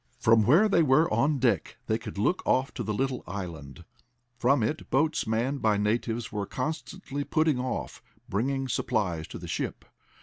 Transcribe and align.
From 0.19 0.47
where 0.47 0.67
they 0.67 0.81
were 0.81 1.07
on 1.13 1.37
deck 1.37 1.77
they 1.85 1.99
could 1.99 2.17
look 2.17 2.41
off 2.43 2.73
to 2.73 2.81
the 2.81 2.91
little 2.91 3.23
island. 3.27 3.85
From 4.35 4.63
it 4.63 4.89
boats 4.89 5.27
manned 5.27 5.61
by 5.61 5.77
natives 5.77 6.31
were 6.31 6.47
constantly 6.47 7.23
putting 7.23 7.59
off, 7.59 8.01
bringing 8.27 8.67
supplies 8.67 9.27
to 9.27 9.37
the 9.37 9.47
ship. 9.47 9.85